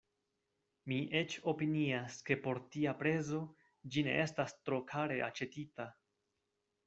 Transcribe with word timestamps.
Mi 0.91 0.95
eĉ 1.19 1.33
opinias, 1.51 2.15
ke 2.29 2.37
por 2.47 2.61
tia 2.75 2.93
prezo 3.03 3.41
ĝi 3.95 4.05
ne 4.09 4.17
estas 4.23 4.55
tro 4.69 4.79
kare 4.95 5.19
aĉetita. 5.27 5.89